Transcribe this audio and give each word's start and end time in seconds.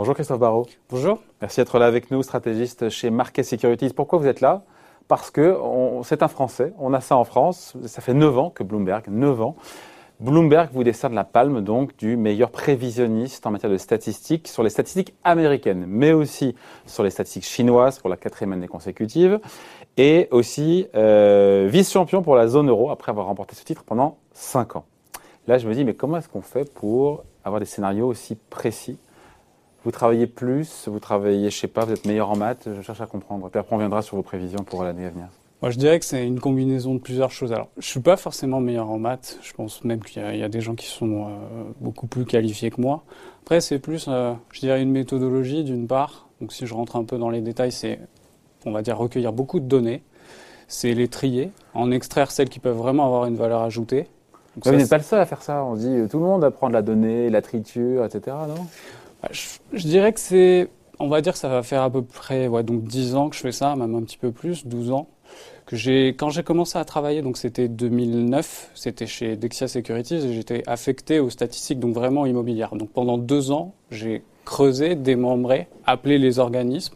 Bonjour 0.00 0.14
Christophe 0.14 0.38
Barrault. 0.38 0.66
Bonjour. 0.88 1.18
Merci 1.42 1.60
d'être 1.60 1.78
là 1.78 1.84
avec 1.84 2.10
nous, 2.10 2.22
stratégiste 2.22 2.88
chez 2.88 3.10
Market 3.10 3.44
Securities. 3.44 3.90
Pourquoi 3.90 4.18
vous 4.18 4.28
êtes 4.28 4.40
là? 4.40 4.62
Parce 5.08 5.30
que 5.30 5.58
c'est 6.04 6.22
un 6.22 6.28
Français, 6.28 6.72
on 6.78 6.94
a 6.94 7.02
ça 7.02 7.18
en 7.18 7.24
France, 7.24 7.76
ça 7.84 8.00
fait 8.00 8.14
9 8.14 8.38
ans 8.38 8.48
que 8.48 8.62
Bloomberg, 8.62 9.08
9 9.08 9.42
ans, 9.42 9.56
Bloomberg 10.18 10.70
vous 10.72 10.84
décerne 10.84 11.14
la 11.14 11.24
palme 11.24 11.60
donc 11.60 11.94
du 11.98 12.16
meilleur 12.16 12.50
prévisionniste 12.50 13.46
en 13.46 13.50
matière 13.50 13.70
de 13.70 13.76
statistiques 13.76 14.48
sur 14.48 14.62
les 14.62 14.70
statistiques 14.70 15.12
américaines, 15.22 15.84
mais 15.86 16.14
aussi 16.14 16.54
sur 16.86 17.02
les 17.02 17.10
statistiques 17.10 17.44
chinoises 17.44 17.98
pour 17.98 18.08
la 18.08 18.16
quatrième 18.16 18.54
année 18.54 18.68
consécutive, 18.68 19.38
et 19.98 20.28
aussi 20.30 20.86
euh, 20.94 21.68
vice-champion 21.70 22.22
pour 22.22 22.36
la 22.36 22.48
zone 22.48 22.70
euro 22.70 22.90
après 22.90 23.10
avoir 23.10 23.26
remporté 23.26 23.54
ce 23.54 23.64
titre 23.64 23.84
pendant 23.84 24.16
5 24.32 24.76
ans. 24.76 24.86
Là, 25.46 25.58
je 25.58 25.68
me 25.68 25.74
dis, 25.74 25.84
mais 25.84 25.92
comment 25.92 26.16
est-ce 26.16 26.30
qu'on 26.30 26.40
fait 26.40 26.72
pour 26.72 27.22
avoir 27.44 27.60
des 27.60 27.66
scénarios 27.66 28.06
aussi 28.06 28.38
précis? 28.48 28.98
Vous 29.84 29.90
travaillez 29.90 30.26
plus, 30.26 30.88
vous 30.88 31.00
travaillez, 31.00 31.50
je 31.50 31.56
sais 31.56 31.68
pas, 31.68 31.84
vous 31.84 31.92
êtes 31.92 32.04
meilleur 32.06 32.30
en 32.30 32.36
maths, 32.36 32.68
je 32.74 32.82
cherche 32.82 33.00
à 33.00 33.06
comprendre. 33.06 33.48
Puis 33.48 33.58
après, 33.58 33.74
on 33.74 33.78
viendra 33.78 34.02
sur 34.02 34.16
vos 34.16 34.22
prévisions 34.22 34.62
pour 34.62 34.84
l'année 34.84 35.06
à 35.06 35.10
venir. 35.10 35.28
Moi, 35.62 35.70
je 35.70 35.78
dirais 35.78 35.98
que 35.98 36.06
c'est 36.06 36.26
une 36.26 36.40
combinaison 36.40 36.94
de 36.94 37.00
plusieurs 37.00 37.30
choses. 37.30 37.52
Alors, 37.52 37.68
je 37.76 37.86
suis 37.86 38.00
pas 38.00 38.16
forcément 38.16 38.60
meilleur 38.60 38.90
en 38.90 38.98
maths. 38.98 39.38
Je 39.42 39.52
pense 39.52 39.84
même 39.84 40.02
qu'il 40.02 40.22
y, 40.22 40.42
a 40.42 40.48
des 40.48 40.62
gens 40.62 40.74
qui 40.74 40.86
sont 40.86 41.26
euh, 41.26 41.28
beaucoup 41.80 42.06
plus 42.06 42.24
qualifiés 42.24 42.70
que 42.70 42.80
moi. 42.80 43.04
Après, 43.42 43.60
c'est 43.60 43.78
plus, 43.78 44.06
euh, 44.08 44.32
je 44.52 44.60
dirais, 44.60 44.80
une 44.80 44.90
méthodologie 44.90 45.62
d'une 45.62 45.86
part. 45.86 46.28
Donc, 46.40 46.52
si 46.52 46.66
je 46.66 46.72
rentre 46.72 46.96
un 46.96 47.04
peu 47.04 47.18
dans 47.18 47.28
les 47.28 47.42
détails, 47.42 47.72
c'est, 47.72 48.00
on 48.64 48.72
va 48.72 48.80
dire, 48.80 48.96
recueillir 48.96 49.34
beaucoup 49.34 49.60
de 49.60 49.66
données. 49.66 50.02
C'est 50.66 50.94
les 50.94 51.08
trier, 51.08 51.50
en 51.74 51.90
extraire 51.90 52.30
celles 52.30 52.48
qui 52.48 52.58
peuvent 52.58 52.76
vraiment 52.76 53.04
avoir 53.04 53.26
une 53.26 53.36
valeur 53.36 53.60
ajoutée. 53.60 54.06
Donc, 54.56 54.66
vous 54.66 54.78
n'êtes 54.78 54.88
pas 54.88 54.96
le 54.96 55.02
seul 55.02 55.20
à 55.20 55.26
faire 55.26 55.42
ça. 55.42 55.62
On 55.62 55.74
dit, 55.74 56.08
tout 56.10 56.18
le 56.18 56.24
monde 56.24 56.42
apprend 56.42 56.68
de 56.68 56.72
la 56.72 56.82
donnée, 56.82 57.28
la 57.28 57.42
triture, 57.42 58.04
etc. 58.06 58.34
Non? 58.48 58.66
Bah, 59.22 59.28
je, 59.32 59.86
dirais 59.86 60.12
que 60.12 60.20
c'est, 60.20 60.68
on 60.98 61.08
va 61.08 61.20
dire 61.20 61.32
que 61.32 61.38
ça 61.38 61.48
va 61.48 61.62
faire 61.62 61.82
à 61.82 61.90
peu 61.90 62.02
près 62.02 62.48
ouais, 62.48 62.62
donc 62.62 62.84
10 62.84 63.14
ans 63.14 63.28
que 63.28 63.36
je 63.36 63.40
fais 63.40 63.52
ça, 63.52 63.76
même 63.76 63.94
un 63.94 64.02
petit 64.02 64.18
peu 64.18 64.32
plus, 64.32 64.66
12 64.66 64.92
ans. 64.92 65.08
Que 65.66 66.10
quand 66.10 66.30
j'ai 66.30 66.42
commencé 66.42 66.78
à 66.78 66.84
travailler, 66.84 67.22
donc 67.22 67.36
c'était 67.36 67.68
2009, 67.68 68.70
c'était 68.74 69.06
chez 69.06 69.36
Dexia 69.36 69.68
Securities 69.68 70.16
et 70.16 70.34
j'étais 70.34 70.62
affecté 70.66 71.20
aux 71.20 71.30
statistiques, 71.30 71.78
donc 71.78 71.94
vraiment 71.94 72.26
immobilières. 72.26 72.74
Donc 72.74 72.90
pendant 72.90 73.18
deux 73.18 73.52
ans, 73.52 73.74
j'ai 73.90 74.24
creusé, 74.44 74.96
démembré, 74.96 75.68
appelé 75.86 76.18
les 76.18 76.40
organismes. 76.40 76.94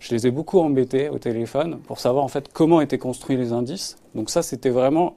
Je 0.00 0.14
les 0.14 0.26
ai 0.26 0.30
beaucoup 0.30 0.60
embêtés 0.60 1.08
au 1.08 1.18
téléphone 1.18 1.78
pour 1.86 1.98
savoir 1.98 2.24
en 2.24 2.28
fait 2.28 2.50
comment 2.52 2.80
étaient 2.82 2.98
construits 2.98 3.36
les 3.36 3.52
indices. 3.52 3.96
Donc 4.14 4.28
ça, 4.28 4.42
c'était 4.42 4.70
vraiment, 4.70 5.16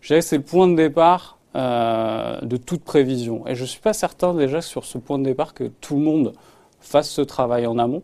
je 0.00 0.20
c'est 0.20 0.38
le 0.38 0.42
point 0.42 0.66
de 0.66 0.74
départ 0.74 1.38
euh, 1.54 2.40
de 2.40 2.56
toute 2.56 2.82
prévision. 2.82 3.46
Et 3.46 3.54
je 3.54 3.62
ne 3.62 3.66
suis 3.66 3.80
pas 3.80 3.92
certain 3.92 4.34
déjà 4.34 4.62
sur 4.62 4.84
ce 4.84 4.98
point 4.98 5.18
de 5.18 5.24
départ 5.24 5.54
que 5.54 5.64
tout 5.64 5.96
le 5.96 6.02
monde 6.02 6.32
fasse 6.80 7.10
ce 7.10 7.22
travail 7.22 7.66
en 7.66 7.78
amont. 7.78 8.02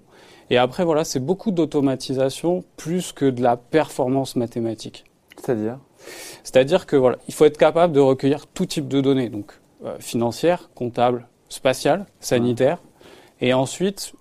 Et 0.50 0.58
après, 0.58 0.84
voilà, 0.84 1.04
c'est 1.04 1.20
beaucoup 1.20 1.50
d'automatisation 1.50 2.64
plus 2.76 3.12
que 3.12 3.26
de 3.26 3.42
la 3.42 3.56
performance 3.56 4.36
mathématique. 4.36 5.04
C'est-à-dire? 5.36 5.78
C'est-à-dire 6.42 6.86
que 6.86 6.96
voilà, 6.96 7.18
il 7.28 7.34
faut 7.34 7.44
être 7.44 7.58
capable 7.58 7.92
de 7.92 8.00
recueillir 8.00 8.46
tout 8.46 8.66
type 8.66 8.88
de 8.88 9.00
données, 9.00 9.28
donc 9.28 9.52
euh, 9.84 9.96
financières, 9.98 10.70
comptables, 10.74 11.26
spatiales, 11.48 12.06
sanitaires, 12.20 12.82
et 13.40 13.52
ensuite 13.52 14.12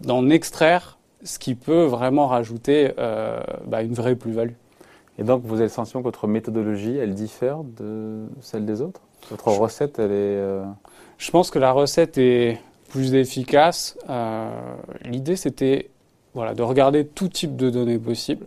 d'en 0.00 0.28
extraire 0.30 0.98
ce 1.22 1.38
qui 1.38 1.54
peut 1.54 1.84
vraiment 1.84 2.26
rajouter 2.26 2.92
euh, 2.98 3.40
bah, 3.66 3.82
une 3.82 3.94
vraie 3.94 4.16
plus-value. 4.16 4.54
Et 5.18 5.22
donc, 5.22 5.42
vous 5.44 5.54
avez 5.54 5.64
le 5.64 5.68
sentiment 5.68 6.02
que 6.02 6.08
votre 6.08 6.26
méthodologie, 6.26 6.96
elle 6.96 7.14
diffère 7.14 7.58
de 7.62 8.24
celle 8.40 8.66
des 8.66 8.80
autres? 8.80 9.00
Votre 9.30 9.48
recette, 9.48 9.98
elle 9.98 10.10
est... 10.10 10.36
Euh, 10.38 10.64
je 11.18 11.30
pense 11.30 11.50
que 11.50 11.58
la 11.58 11.72
recette 11.72 12.18
est 12.18 12.60
plus 12.88 13.14
efficace. 13.14 13.96
Euh, 14.10 14.48
l'idée, 15.04 15.36
c'était 15.36 15.90
voilà, 16.34 16.54
de 16.54 16.62
regarder 16.62 17.06
tout 17.06 17.28
type 17.28 17.56
de 17.56 17.70
données 17.70 17.98
possibles. 17.98 18.46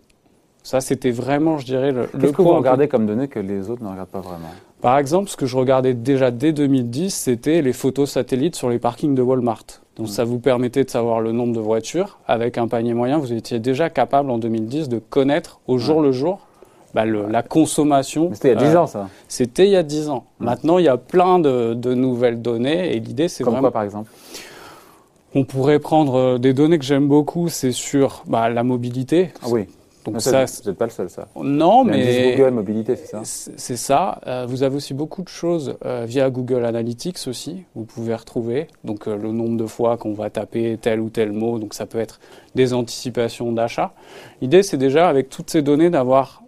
Ça, 0.61 0.81
c'était 0.81 1.11
vraiment, 1.11 1.57
je 1.57 1.65
dirais, 1.65 1.93
le, 1.93 2.07
Qu'est-ce 2.07 2.33
que 2.33 2.41
vous 2.41 2.53
regardez 2.53 2.89
comme 2.89 3.05
données 3.05 3.29
que 3.29 3.39
les 3.39 3.69
autres 3.69 3.81
ne 3.81 3.89
regardent 3.89 4.09
pas 4.09 4.19
vraiment? 4.19 4.49
Par 4.81 4.97
exemple, 4.97 5.29
ce 5.29 5.37
que 5.37 5.45
je 5.45 5.55
regardais 5.55 5.93
déjà 5.93 6.29
dès 6.29 6.51
2010, 6.51 7.15
c'était 7.15 7.61
les 7.61 7.71
photos 7.71 8.11
satellites 8.11 8.57
sur 8.57 8.69
les 8.69 8.77
parkings 8.77 9.15
de 9.15 9.21
Walmart. 9.21 9.63
Donc, 9.95 10.07
hmm. 10.07 10.11
ça 10.11 10.25
vous 10.25 10.39
permettait 10.39 10.83
de 10.83 10.89
savoir 10.89 11.21
le 11.21 11.31
nombre 11.31 11.53
de 11.53 11.61
voitures. 11.61 12.19
Avec 12.27 12.57
un 12.57 12.67
panier 12.67 12.93
moyen, 12.93 13.17
vous 13.17 13.31
étiez 13.31 13.59
déjà 13.59 13.89
capable 13.89 14.29
en 14.29 14.37
2010 14.37 14.89
de 14.89 14.99
connaître 14.99 15.61
au 15.67 15.77
jour 15.77 16.01
le 16.01 16.11
jour 16.11 16.46
bah, 16.97 17.05
la 17.05 17.43
consommation. 17.43 18.31
C'était 18.33 18.53
il 18.53 18.55
y 18.55 18.57
a 18.57 18.69
10 18.69 18.75
euh, 18.75 18.79
ans, 18.79 18.87
ça 18.87 19.09
C'était 19.27 19.65
il 19.67 19.71
y 19.71 19.75
a 19.75 19.83
10 19.83 20.09
ans. 20.09 20.25
Mmh. 20.39 20.45
Maintenant, 20.45 20.77
il 20.79 20.85
y 20.85 20.87
a 20.87 20.97
plein 20.97 21.37
de, 21.37 21.93
nouvelles 21.93 22.41
données 22.41 22.95
et 22.95 22.99
l'idée, 22.99 23.27
c'est 23.27 23.43
vraiment. 23.43 23.57
Comme 23.57 23.65
quoi, 23.65 23.71
par 23.71 23.83
exemple 23.83 24.09
On 25.35 25.43
pourrait 25.43 25.77
prendre 25.77 26.15
euh, 26.15 26.37
des 26.39 26.53
données 26.53 26.79
que 26.79 26.85
j'aime 26.85 27.07
beaucoup, 27.07 27.49
c'est 27.49 27.71
sur 27.71 28.23
bah, 28.25 28.49
la 28.49 28.63
mobilité. 28.63 29.31
Ah 29.43 29.47
oui. 29.49 29.67
Donc 30.05 30.21
ça, 30.21 30.45
vous 30.45 30.69
n'êtes 30.69 30.77
pas 30.77 30.85
le 30.85 30.91
seul, 30.91 31.09
ça. 31.09 31.27
Non, 31.35 31.83
mais 31.83 32.35
Google 32.35 32.51
Mobilité, 32.51 32.95
c'est 32.95 33.07
ça. 33.07 33.21
C'est 33.23 33.75
ça. 33.75 34.21
Euh, 34.25 34.45
vous 34.47 34.63
avez 34.63 34.77
aussi 34.77 34.93
beaucoup 34.93 35.21
de 35.21 35.27
choses 35.27 35.75
via 36.05 36.29
Google 36.29 36.63
Analytics 36.65 37.27
aussi. 37.27 37.65
Vous 37.75 37.83
pouvez 37.83 38.15
retrouver 38.15 38.67
donc 38.85 39.05
le 39.05 39.31
nombre 39.33 39.57
de 39.57 39.67
fois 39.67 39.97
qu'on 39.97 40.13
va 40.13 40.29
taper 40.29 40.79
tel 40.81 41.01
ou 41.01 41.09
tel 41.09 41.33
mot. 41.33 41.59
Donc 41.59 41.73
ça 41.73 41.85
peut 41.85 41.99
être 41.99 42.21
des 42.55 42.73
anticipations 42.73 43.51
d'achat. 43.51 43.93
L'idée, 44.41 44.63
c'est 44.63 44.77
déjà 44.77 45.09
avec 45.09 45.29
toutes 45.29 45.49
ces 45.49 45.61
données 45.61 45.89
d'avoir 45.89 46.41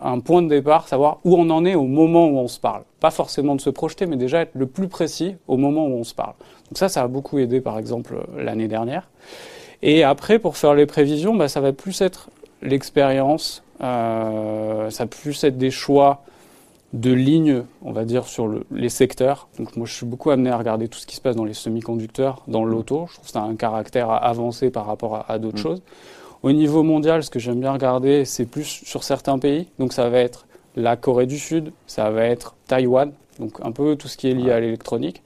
un 0.00 0.20
point 0.20 0.42
de 0.42 0.48
départ, 0.48 0.86
savoir 0.88 1.18
où 1.24 1.36
on 1.36 1.50
en 1.50 1.64
est 1.64 1.74
au 1.74 1.84
moment 1.84 2.28
où 2.28 2.38
on 2.38 2.48
se 2.48 2.60
parle. 2.60 2.82
Pas 3.00 3.10
forcément 3.10 3.56
de 3.56 3.60
se 3.60 3.70
projeter, 3.70 4.06
mais 4.06 4.16
déjà 4.16 4.40
être 4.40 4.54
le 4.54 4.66
plus 4.66 4.88
précis 4.88 5.36
au 5.48 5.56
moment 5.56 5.86
où 5.86 5.94
on 5.94 6.04
se 6.04 6.14
parle. 6.14 6.34
Donc 6.68 6.78
ça, 6.78 6.88
ça 6.88 7.02
a 7.02 7.08
beaucoup 7.08 7.38
aidé, 7.38 7.60
par 7.60 7.78
exemple, 7.78 8.26
l'année 8.36 8.68
dernière. 8.68 9.08
Et 9.82 10.04
après, 10.04 10.38
pour 10.38 10.56
faire 10.56 10.74
les 10.74 10.86
prévisions, 10.86 11.34
bah, 11.34 11.48
ça 11.48 11.60
va 11.60 11.72
plus 11.72 12.00
être 12.00 12.30
l'expérience, 12.62 13.62
euh, 13.80 14.90
ça 14.90 15.04
va 15.04 15.08
plus 15.08 15.42
être 15.44 15.58
des 15.58 15.70
choix 15.70 16.22
de 16.92 17.12
lignes, 17.12 17.64
on 17.82 17.92
va 17.92 18.04
dire, 18.04 18.26
sur 18.26 18.50
les 18.70 18.88
secteurs. 18.88 19.48
Donc 19.58 19.76
moi, 19.76 19.86
je 19.86 19.92
suis 19.92 20.06
beaucoup 20.06 20.30
amené 20.30 20.50
à 20.50 20.56
regarder 20.56 20.88
tout 20.88 20.98
ce 20.98 21.06
qui 21.06 21.16
se 21.16 21.20
passe 21.20 21.36
dans 21.36 21.44
les 21.44 21.54
semi-conducteurs, 21.54 22.42
dans 22.48 22.64
l'auto. 22.64 23.06
Je 23.08 23.14
trouve 23.14 23.26
que 23.26 23.32
ça 23.32 23.40
a 23.40 23.44
un 23.44 23.56
caractère 23.56 24.10
avancé 24.10 24.70
par 24.70 24.86
rapport 24.86 25.24
à, 25.28 25.38
d'autres 25.38 25.58
mmh. 25.58 25.62
choses. 25.62 25.82
Au 26.42 26.52
niveau 26.52 26.82
mondial, 26.82 27.22
ce 27.22 27.30
que 27.30 27.38
j'aime 27.38 27.60
bien 27.60 27.72
regarder, 27.72 28.24
c'est 28.24 28.46
plus 28.46 28.64
sur 28.64 29.02
certains 29.02 29.38
pays. 29.38 29.68
Donc 29.78 29.92
ça 29.92 30.08
va 30.08 30.18
être 30.18 30.46
la 30.76 30.96
Corée 30.96 31.26
du 31.26 31.38
Sud, 31.38 31.72
ça 31.86 32.10
va 32.10 32.24
être 32.24 32.54
Taïwan, 32.68 33.12
donc 33.40 33.58
un 33.62 33.72
peu 33.72 33.96
tout 33.96 34.08
ce 34.08 34.16
qui 34.16 34.28
est 34.28 34.34
lié 34.34 34.52
à 34.52 34.60
l'électronique. 34.60 35.22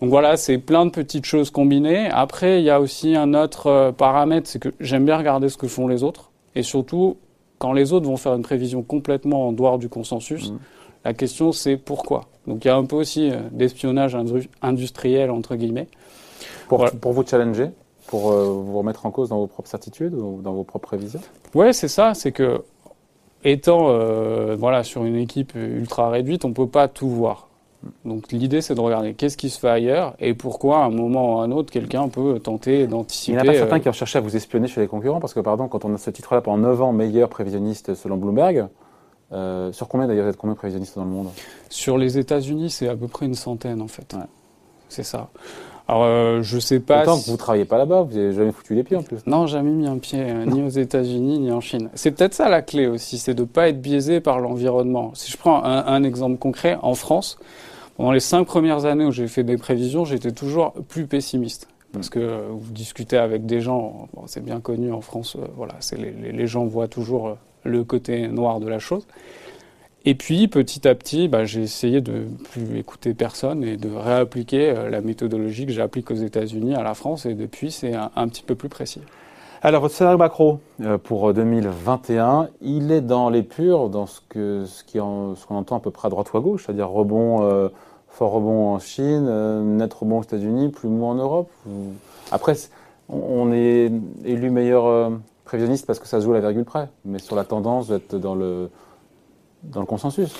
Donc 0.00 0.10
voilà, 0.10 0.36
c'est 0.36 0.58
plein 0.58 0.86
de 0.86 0.90
petites 0.90 1.26
choses 1.26 1.50
combinées. 1.50 2.08
Après, 2.10 2.60
il 2.60 2.64
y 2.64 2.70
a 2.70 2.80
aussi 2.80 3.16
un 3.16 3.34
autre 3.34 3.66
euh, 3.66 3.92
paramètre, 3.92 4.48
c'est 4.48 4.60
que 4.60 4.72
j'aime 4.80 5.04
bien 5.04 5.16
regarder 5.16 5.48
ce 5.48 5.56
que 5.56 5.66
font 5.66 5.88
les 5.88 6.04
autres. 6.04 6.30
Et 6.54 6.62
surtout, 6.62 7.16
quand 7.58 7.72
les 7.72 7.92
autres 7.92 8.06
vont 8.06 8.16
faire 8.16 8.34
une 8.34 8.42
prévision 8.42 8.82
complètement 8.82 9.48
en 9.48 9.52
dehors 9.52 9.78
du 9.78 9.88
consensus, 9.88 10.50
mmh. 10.50 10.58
la 11.04 11.14
question 11.14 11.52
c'est 11.52 11.76
pourquoi? 11.76 12.26
Donc 12.46 12.64
il 12.64 12.68
y 12.68 12.70
a 12.70 12.76
un 12.76 12.84
peu 12.84 12.96
aussi 12.96 13.30
euh, 13.30 13.40
d'espionnage 13.50 14.16
industriel, 14.62 15.30
entre 15.30 15.56
guillemets. 15.56 15.88
Pour, 16.68 16.88
pour 17.00 17.12
vous 17.12 17.26
challenger 17.26 17.70
pour 18.08 18.32
euh, 18.32 18.44
vous 18.44 18.76
remettre 18.76 19.06
en 19.06 19.10
cause 19.10 19.28
dans 19.28 19.38
vos 19.38 19.46
propres 19.46 19.68
certitudes 19.68 20.14
ou 20.14 20.40
dans 20.42 20.52
vos 20.52 20.64
propres 20.64 20.88
prévisions 20.88 21.20
Ouais, 21.54 21.72
c'est 21.72 21.88
ça. 21.88 22.14
C'est 22.14 22.32
que 22.32 22.62
étant 23.44 23.90
euh, 23.90 24.56
voilà 24.58 24.82
sur 24.82 25.04
une 25.04 25.16
équipe 25.16 25.54
ultra 25.54 26.10
réduite, 26.10 26.44
on 26.44 26.52
peut 26.52 26.66
pas 26.66 26.88
tout 26.88 27.08
voir. 27.08 27.48
Donc 28.04 28.32
l'idée 28.32 28.60
c'est 28.60 28.74
de 28.74 28.80
regarder 28.80 29.14
qu'est-ce 29.14 29.36
qui 29.36 29.50
se 29.50 29.60
fait 29.60 29.68
ailleurs 29.68 30.16
et 30.18 30.34
pourquoi 30.34 30.78
à 30.78 30.86
un 30.86 30.90
moment 30.90 31.36
ou 31.36 31.40
à 31.40 31.44
un 31.44 31.52
autre 31.52 31.70
quelqu'un 31.70 32.08
peut 32.08 32.40
tenter 32.40 32.88
d'anticiper. 32.88 33.32
Il 33.32 33.34
n'y 33.36 33.40
en 33.40 33.44
a 33.44 33.52
pas 33.52 33.58
certains 33.58 33.76
euh, 33.76 33.80
qui 33.80 33.88
ont 33.88 33.92
cherché 33.92 34.18
à 34.18 34.20
vous 34.20 34.34
espionner 34.34 34.66
chez 34.66 34.80
les 34.80 34.88
concurrents 34.88 35.20
parce 35.20 35.32
que 35.32 35.40
pardon 35.40 35.68
quand 35.68 35.84
on 35.84 35.94
a 35.94 35.98
ce 35.98 36.10
titre-là 36.10 36.40
pendant 36.40 36.58
9 36.58 36.82
ans 36.82 36.92
meilleur 36.92 37.28
prévisionniste 37.28 37.94
selon 37.94 38.16
Bloomberg, 38.16 38.66
sur 39.30 39.86
combien 39.86 40.08
d'ailleurs 40.08 40.24
vous 40.24 40.30
êtes 40.30 40.36
combien 40.36 40.56
prévisionnistes 40.56 40.96
dans 40.96 41.04
le 41.04 41.10
monde? 41.10 41.28
Sur 41.68 41.98
les 41.98 42.18
États-Unis 42.18 42.70
c'est 42.70 42.88
à 42.88 42.96
peu 42.96 43.06
près 43.06 43.26
une 43.26 43.34
centaine 43.34 43.80
en 43.80 43.88
fait. 43.88 44.16
C'est 44.88 45.04
ça. 45.04 45.28
Alors, 45.88 46.04
euh, 46.04 46.42
je 46.42 46.58
sais 46.58 46.80
pas. 46.80 47.02
Autant 47.02 47.18
que 47.18 47.30
vous 47.30 47.38
travaillez 47.38 47.64
pas 47.64 47.78
là-bas, 47.78 48.02
vous 48.02 48.14
n'avez 48.14 48.32
jamais 48.34 48.52
foutu 48.52 48.74
les 48.74 48.84
pieds 48.84 48.96
en 48.96 49.02
plus. 49.02 49.18
Non, 49.26 49.46
jamais 49.46 49.70
mis 49.70 49.86
un 49.86 49.96
pied 49.96 50.20
euh, 50.20 50.44
ni 50.44 50.62
aux 50.62 50.68
États-Unis 50.68 51.38
ni 51.38 51.50
en 51.50 51.62
Chine. 51.62 51.88
C'est 51.94 52.10
peut-être 52.10 52.34
ça 52.34 52.50
la 52.50 52.60
clé 52.60 52.86
aussi, 52.86 53.16
c'est 53.16 53.32
de 53.32 53.44
pas 53.44 53.70
être 53.70 53.80
biaisé 53.80 54.20
par 54.20 54.38
l'environnement. 54.38 55.12
Si 55.14 55.32
je 55.32 55.38
prends 55.38 55.64
un, 55.64 56.04
exemple 56.04 56.36
concret, 56.36 56.76
en 56.82 56.94
France, 56.94 57.38
pendant 57.96 58.12
les 58.12 58.20
cinq 58.20 58.44
premières 58.44 58.84
années 58.84 59.06
où 59.06 59.12
j'ai 59.12 59.28
fait 59.28 59.44
des 59.44 59.56
prévisions, 59.56 60.04
j'étais 60.04 60.32
toujours 60.32 60.74
plus 60.88 61.06
pessimiste. 61.06 61.68
Parce 61.94 62.10
que 62.10 62.18
euh, 62.18 62.48
vous 62.50 62.72
discutez 62.72 63.16
avec 63.16 63.46
des 63.46 63.62
gens, 63.62 64.08
c'est 64.26 64.44
bien 64.44 64.60
connu 64.60 64.92
en 64.92 65.00
France, 65.00 65.38
voilà, 65.56 65.76
les, 65.96 66.32
les, 66.32 66.46
gens 66.46 66.66
voient 66.66 66.88
toujours 66.88 67.38
le 67.64 67.82
côté 67.82 68.28
noir 68.28 68.60
de 68.60 68.68
la 68.68 68.78
chose. 68.78 69.06
Et 70.08 70.14
puis, 70.14 70.48
petit 70.48 70.88
à 70.88 70.94
petit, 70.94 71.28
bah, 71.28 71.44
j'ai 71.44 71.60
essayé 71.60 72.00
de 72.00 72.28
plus 72.50 72.78
écouter 72.78 73.12
personne 73.12 73.62
et 73.62 73.76
de 73.76 73.94
réappliquer 73.94 74.70
euh, 74.70 74.88
la 74.88 75.02
méthodologie 75.02 75.66
que 75.66 75.72
j'applique 75.72 76.10
aux 76.10 76.14
États-Unis 76.14 76.74
à 76.74 76.82
la 76.82 76.94
France. 76.94 77.26
Et 77.26 77.34
depuis, 77.34 77.70
c'est 77.70 77.92
un, 77.94 78.28
petit 78.28 78.42
peu 78.42 78.54
plus 78.54 78.70
précis. 78.70 79.02
Alors, 79.60 79.82
votre 79.82 79.94
scénario 79.94 80.16
macro 80.16 80.60
euh, 80.80 80.96
pour 80.96 81.34
2021, 81.34 82.48
il 82.62 82.90
est 82.90 83.02
dans 83.02 83.28
les 83.28 83.42
purs, 83.42 83.90
dans 83.90 84.06
ce 84.06 84.20
qu'on 84.26 85.36
entend 85.50 85.76
à 85.76 85.80
peu 85.80 85.90
près 85.90 86.06
à 86.06 86.10
droite 86.10 86.32
ou 86.32 86.38
à 86.38 86.40
gauche, 86.40 86.64
c'est-à-dire 86.64 86.88
rebond, 86.88 87.42
euh, 87.42 87.68
fort 88.08 88.32
rebond 88.32 88.68
en 88.68 88.78
Chine, 88.78 89.76
net 89.76 89.92
rebond 89.92 90.20
aux 90.20 90.22
États-Unis, 90.22 90.70
plus 90.70 90.88
mou 90.88 91.04
en 91.04 91.16
Europe. 91.16 91.50
Après, 92.32 92.54
on 93.10 93.52
est 93.52 93.92
élu 94.24 94.50
meilleur 94.50 94.86
euh, 94.86 95.10
prévisionniste 95.44 95.86
parce 95.86 95.98
que 95.98 96.06
ça 96.06 96.18
se 96.20 96.24
joue 96.24 96.32
à 96.32 96.34
la 96.34 96.40
virgule 96.40 96.64
près, 96.64 96.88
mais 97.04 97.18
sur 97.18 97.36
la 97.36 97.44
tendance, 97.44 97.88
vous 97.88 97.94
êtes 97.94 98.14
dans 98.14 98.34
le, 98.34 98.70
dans 99.62 99.80
le 99.80 99.86
consensus. 99.86 100.34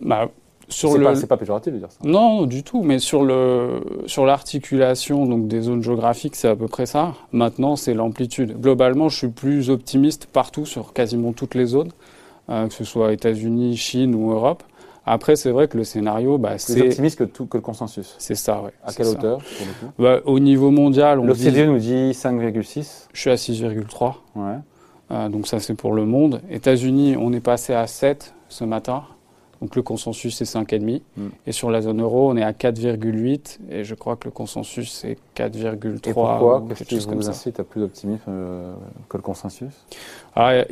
Bah, 0.00 0.28
c'est 0.68 0.98
le... 0.98 1.04
pas, 1.04 1.26
pas, 1.26 1.36
péjoratif 1.36 1.72
de 1.72 1.78
dire 1.78 1.90
ça. 1.90 1.98
Non, 2.04 2.46
du 2.46 2.62
tout. 2.62 2.82
Mais 2.82 2.98
sur 2.98 3.24
le 3.24 3.80
sur 4.06 4.24
l'articulation 4.24 5.26
donc 5.26 5.48
des 5.48 5.60
zones 5.62 5.82
géographiques, 5.82 6.36
c'est 6.36 6.48
à 6.48 6.56
peu 6.56 6.68
près 6.68 6.86
ça. 6.86 7.14
Maintenant, 7.32 7.76
c'est 7.76 7.94
l'amplitude. 7.94 8.60
Globalement, 8.60 9.08
je 9.08 9.18
suis 9.18 9.28
plus 9.28 9.70
optimiste 9.70 10.26
partout 10.26 10.66
sur 10.66 10.92
quasiment 10.92 11.32
toutes 11.32 11.54
les 11.54 11.66
zones, 11.66 11.92
euh, 12.48 12.68
que 12.68 12.74
ce 12.74 12.84
soit 12.84 13.12
États-Unis, 13.12 13.76
Chine 13.76 14.14
ou 14.14 14.32
Europe. 14.32 14.62
Après, 15.04 15.34
c'est 15.34 15.50
vrai 15.50 15.66
que 15.66 15.76
le 15.76 15.82
scénario, 15.82 16.38
bah, 16.38 16.58
c'est 16.58 16.74
plus 16.74 16.88
optimiste 16.90 17.18
que, 17.18 17.24
tout, 17.24 17.46
que 17.46 17.56
le 17.56 17.62
consensus. 17.62 18.14
C'est 18.18 18.36
ça, 18.36 18.62
oui. 18.64 18.70
À 18.84 18.92
quelle 18.92 19.08
hauteur 19.08 19.40
bah, 19.98 20.20
Au 20.24 20.38
niveau 20.38 20.70
mondial, 20.70 21.18
on 21.18 21.24
L'OCDE 21.24 21.66
nous 21.66 21.78
dit 21.78 22.12
5,6. 22.12 23.08
Je 23.12 23.20
suis 23.20 23.30
à 23.30 23.34
6,3. 23.34 24.14
Ouais. 24.36 24.58
Euh, 25.10 25.28
donc 25.28 25.46
ça, 25.46 25.60
c'est 25.60 25.74
pour 25.74 25.92
le 25.92 26.06
monde. 26.06 26.40
États-Unis, 26.50 27.16
on 27.18 27.32
est 27.32 27.40
passé 27.40 27.74
à 27.74 27.86
7 27.86 28.34
ce 28.48 28.64
matin. 28.64 29.04
Donc 29.60 29.76
le 29.76 29.82
consensus 29.82 30.36
c'est 30.36 30.44
5,5. 30.44 31.02
Mm. 31.16 31.28
Et 31.46 31.52
sur 31.52 31.70
la 31.70 31.82
zone 31.82 32.02
euro, 32.02 32.30
on 32.30 32.36
est 32.36 32.42
à 32.42 32.52
4,8. 32.52 33.58
Et 33.70 33.84
je 33.84 33.94
crois 33.94 34.16
que 34.16 34.24
le 34.24 34.32
consensus 34.32 34.90
c'est 34.90 35.18
4,3. 35.36 36.08
Et 36.08 36.12
pourquoi 36.12 36.64
Qu'est-ce 36.68 37.06
qui 37.06 37.14
vous 37.14 37.28
incite 37.28 37.60
à 37.60 37.64
plus 37.64 37.80
d'optimisme 37.80 38.22
euh, 38.28 38.74
que 39.08 39.16
le 39.16 39.22
consensus? 39.22 39.72
Ah, 40.34 40.64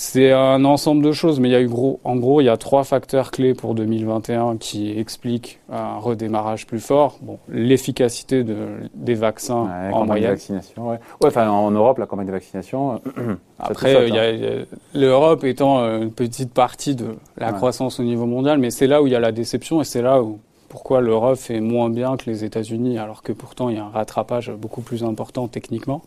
c'est 0.00 0.30
un 0.30 0.64
ensemble 0.64 1.02
de 1.02 1.10
choses, 1.10 1.40
mais 1.40 1.48
il 1.48 1.50
y 1.50 1.56
a 1.56 1.60
eu 1.60 1.66
gros, 1.66 1.98
en 2.04 2.14
gros, 2.14 2.40
il 2.40 2.44
y 2.44 2.48
a 2.48 2.56
trois 2.56 2.84
facteurs 2.84 3.32
clés 3.32 3.52
pour 3.52 3.74
2021 3.74 4.56
qui 4.56 4.96
expliquent 4.96 5.58
un 5.72 5.98
redémarrage 5.98 6.68
plus 6.68 6.78
fort. 6.78 7.18
Bon, 7.20 7.40
l'efficacité 7.48 8.44
de, 8.44 8.54
des 8.94 9.14
vaccins 9.14 9.64
ouais, 9.64 9.92
en 9.92 10.06
moyenne. 10.06 10.26
De 10.26 10.34
vaccination, 10.34 10.90
ouais. 10.90 11.00
ouais. 11.20 11.26
enfin, 11.26 11.50
en 11.50 11.72
Europe, 11.72 11.98
la 11.98 12.06
campagne 12.06 12.28
de 12.28 12.32
vaccination. 12.32 13.02
Après, 13.58 14.06
il 14.06 14.14
y 14.14 14.18
a, 14.20 14.64
l'Europe 14.94 15.42
étant 15.42 15.80
une 15.80 16.12
petite 16.12 16.54
partie 16.54 16.94
de 16.94 17.16
la 17.36 17.52
croissance 17.52 17.98
au 17.98 18.04
niveau 18.04 18.26
mondial, 18.26 18.58
mais 18.58 18.70
c'est 18.70 18.86
là 18.86 19.02
où 19.02 19.08
il 19.08 19.12
y 19.12 19.16
a 19.16 19.20
la 19.20 19.32
déception 19.32 19.80
et 19.80 19.84
c'est 19.84 20.02
là 20.02 20.22
où 20.22 20.38
pourquoi 20.68 21.00
l'Europe 21.00 21.38
fait 21.38 21.58
moins 21.58 21.90
bien 21.90 22.16
que 22.16 22.30
les 22.30 22.44
États-Unis, 22.44 22.98
alors 22.98 23.22
que 23.22 23.32
pourtant 23.32 23.68
il 23.68 23.74
y 23.74 23.80
a 23.80 23.84
un 23.84 23.90
rattrapage 23.90 24.52
beaucoup 24.52 24.82
plus 24.82 25.02
important 25.02 25.48
techniquement. 25.48 26.02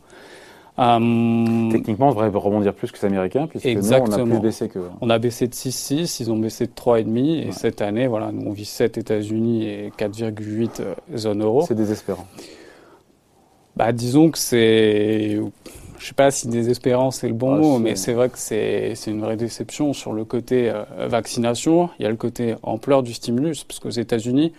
Euh, 0.79 1.69
Techniquement, 1.71 2.07
on 2.07 2.11
devrait 2.11 2.29
rebondir 2.29 2.73
plus 2.73 2.91
que 2.91 2.97
les 2.97 3.05
Américains, 3.05 3.47
puisque 3.47 3.65
exactement. 3.65 4.17
nous, 4.17 4.23
on 4.23 4.25
a 4.27 4.29
plus 4.29 4.39
baissé 4.39 4.69
que. 4.69 4.79
On 5.01 5.09
a 5.09 5.19
baissé 5.19 5.47
de 5.47 5.53
6,6, 5.53 6.21
ils 6.21 6.31
ont 6.31 6.37
baissé 6.37 6.65
de 6.65 6.71
3,5, 6.71 7.47
et 7.47 7.51
cette 7.51 7.81
année, 7.81 8.07
voilà, 8.07 8.31
nous 8.31 8.47
on 8.47 8.53
vit 8.53 8.65
7 8.65 8.97
États-Unis 8.97 9.67
et 9.67 9.91
4,8 9.97 10.69
euh, 10.79 10.95
zone 11.17 11.43
euro. 11.43 11.63
C'est 11.67 11.75
désespérant. 11.75 12.25
Bah, 13.75 13.91
disons 13.91 14.31
que 14.31 14.37
c'est. 14.37 15.39
Je 15.99 16.07
sais 16.07 16.15
pas 16.15 16.31
si 16.31 16.47
désespérant 16.47 17.11
c'est 17.11 17.27
le 17.27 17.35
bon 17.35 17.53
ah, 17.53 17.59
mot, 17.59 17.77
mais 17.77 17.95
c'est 17.95 18.13
vrai 18.13 18.29
que 18.29 18.39
c'est 18.39 18.95
une 19.05 19.21
vraie 19.21 19.37
déception 19.37 19.93
sur 19.93 20.13
le 20.13 20.25
côté 20.25 20.71
euh, 20.71 21.07
vaccination. 21.07 21.89
Il 21.99 22.03
y 22.03 22.05
a 22.05 22.09
le 22.09 22.15
côté 22.15 22.55
ampleur 22.63 23.03
du 23.03 23.13
stimulus, 23.13 23.65
parce 23.65 23.79
qu'aux 23.79 23.89
États-Unis, 23.89 24.51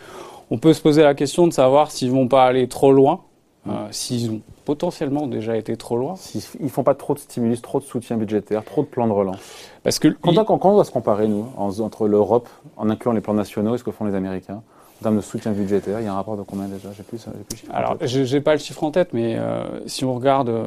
on 0.51 0.59
peut 0.59 0.73
se 0.73 0.81
poser 0.81 1.03
la 1.03 1.15
question 1.15 1.49
de 1.49 1.53
savoir 1.53 1.91
s'ils 1.91 2.13
vont 2.13 2.29
pas 2.29 2.45
aller 2.45 2.69
trop 2.69 2.93
loin 2.93 3.23
euh, 3.69 3.87
s'ils 3.93 4.29
ont 4.31 4.41
potentiellement 4.65 5.29
déjà 5.29 5.57
été 5.57 5.77
trop 5.77 5.97
loin. 5.97 6.15
Ils 6.35 6.65
ne 6.65 6.69
font 6.69 6.83
pas 6.83 6.97
trop 6.97 7.15
de 7.15 7.21
stimulus, 7.21 7.63
trop 7.63 7.79
de 7.79 7.85
soutien 7.85 8.17
budgétaire, 8.17 8.65
trop 8.65 8.83
de 8.83 8.89
plans 8.89 9.07
de 9.07 9.13
relance. 9.13 9.39
Parce 9.85 10.01
que 10.01 10.09
quand, 10.09 10.35
on 10.37 10.73
doit 10.73 10.85
se 10.85 10.91
comparer, 10.91 11.29
nous, 11.29 11.47
entre 11.57 12.09
l'Europe, 12.09 12.49
en 12.77 12.91
incluant 12.91 13.13
les 13.13 13.21
plans 13.21 13.35
nationaux 13.35 13.77
et 13.77 13.79
ce 13.79 13.85
que 13.85 13.93
font 13.93 14.05
les 14.05 14.17
Américains, 14.17 14.63
en 15.01 15.03
termes 15.03 15.17
de 15.17 15.21
soutien 15.21 15.53
budgétaire, 15.53 16.01
il 16.01 16.05
y 16.05 16.09
a 16.09 16.13
un 16.13 16.17
rapport 16.17 16.37
de 16.37 16.43
combien 16.43 16.67
déjà? 16.67 16.89
J'ai 16.97 17.05
plus, 17.05 17.25
plus 17.49 17.65
Alors, 17.73 17.97
je 18.01 18.35
n'ai 18.35 18.41
pas 18.41 18.53
le 18.53 18.59
chiffre 18.59 18.83
en 18.83 18.91
tête, 18.91 19.11
mais 19.13 19.37
euh, 19.37 19.65
si 19.87 20.05
on 20.05 20.15
regarde 20.15 20.49
euh, 20.49 20.67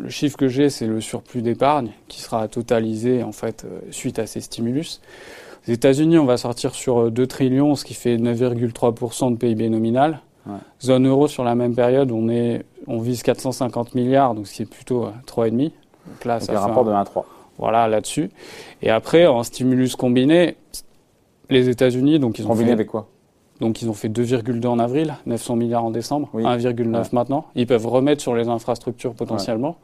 le 0.00 0.08
chiffre 0.08 0.36
que 0.36 0.46
j'ai, 0.46 0.70
c'est 0.70 0.86
le 0.86 1.00
surplus 1.00 1.42
d'épargne 1.42 1.90
qui 2.06 2.20
sera 2.20 2.46
totalisé 2.46 3.24
en 3.24 3.32
fait 3.32 3.66
suite 3.90 4.20
à 4.20 4.26
ces 4.26 4.40
stimulus. 4.40 5.00
Aux 5.66 5.72
États-Unis, 5.72 6.18
on 6.18 6.26
va 6.26 6.36
sortir 6.36 6.76
sur 6.76 7.10
2 7.10 7.26
trillions, 7.26 7.74
ce 7.74 7.84
qui 7.84 7.94
fait 7.94 8.16
9,3% 8.16 9.32
de 9.32 9.36
PIB 9.36 9.68
nominal. 9.68 10.20
Zone 10.82 11.06
euro 11.06 11.28
sur 11.28 11.44
la 11.44 11.54
même 11.54 11.74
période, 11.74 12.10
on, 12.12 12.28
est, 12.28 12.64
on 12.86 13.00
vise 13.00 13.22
450 13.22 13.94
milliards, 13.94 14.34
donc 14.34 14.46
ce 14.46 14.54
qui 14.54 14.62
est 14.62 14.66
plutôt 14.66 15.08
3,5. 15.26 15.66
Euh, 15.66 15.70
donc 16.06 16.24
là, 16.24 16.40
ça 16.40 16.52
fait 16.52 16.58
un 16.58 16.60
rapport 16.60 16.84
de 16.84 16.92
1 16.92 17.00
à 17.00 17.04
3. 17.04 17.26
Voilà, 17.58 17.88
là-dessus. 17.88 18.30
Et 18.82 18.90
après, 18.90 19.26
en 19.26 19.42
stimulus 19.42 19.96
combiné, 19.96 20.56
les 21.48 21.68
États-Unis, 21.68 22.18
donc 22.18 22.38
ils 22.38 22.44
ont 22.44 22.48
combiné 22.48 22.72
avec 22.72 22.88
quoi? 22.88 23.08
Donc 23.60 23.80
ils 23.80 23.88
ont 23.88 23.94
fait 23.94 24.08
2,2 24.08 24.66
en 24.66 24.78
avril, 24.78 25.14
900 25.24 25.56
milliards 25.56 25.84
en 25.84 25.90
décembre, 25.90 26.28
1,9 26.34 27.14
maintenant. 27.14 27.46
Ils 27.54 27.66
peuvent 27.66 27.86
remettre 27.86 28.20
sur 28.20 28.34
les 28.34 28.48
infrastructures 28.48 29.14
potentiellement. 29.14 29.76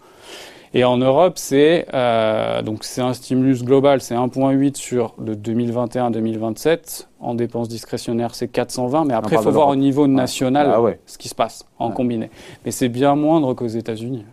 Et 0.75 0.85
en 0.85 0.97
Europe, 0.97 1.35
c'est 1.37 1.87
euh, 1.93 2.63
donc 2.63 2.85
c'est 2.85 3.03
un 3.03 3.13
stimulus 3.15 3.63
global, 3.63 4.01
c'est 4.01 4.15
1,8 4.15 4.77
sur 4.77 5.15
le 5.23 5.35
2021-2027. 5.35 7.09
En 7.23 7.35
dépenses 7.35 7.69
discrétionnaires, 7.69 8.35
c'est 8.35 8.49
420. 8.49 9.05
Mais 9.05 9.15
après, 9.15 9.37
il 9.37 9.43
faut 9.43 9.53
voir 9.53 9.69
au 9.69 9.77
niveau 9.77 10.07
national 10.07 10.73
ah 10.75 10.83
ce 11.07 11.19
qui 11.19 11.29
se 11.29 11.35
passe 11.35 11.65
en 11.79 11.91
combiné. 11.91 12.31
Mais 12.65 12.73
c'est 12.73 12.89
bien 12.89 13.15
moindre 13.15 13.55
qu'aux 13.55 13.67
États-Unis. 13.69 14.25